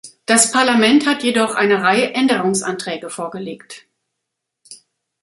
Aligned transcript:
Das 0.25 0.51
Parlament 0.51 1.05
hat 1.05 1.21
jedoch 1.21 1.53
eine 1.53 1.83
Reihe 1.83 2.15
Änderungsanträge 2.15 3.11
vorgelegt. 3.11 3.85